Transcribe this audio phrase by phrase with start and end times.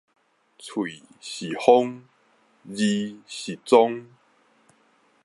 [0.03, 0.15] 喙是風，字
[3.27, 4.03] 是蹤